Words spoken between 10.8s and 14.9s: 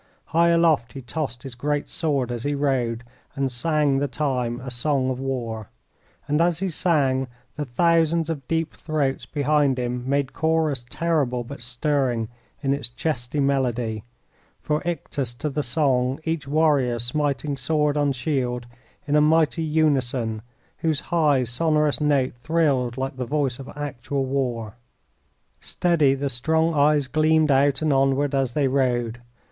terrible but stirring in its chesty melody, for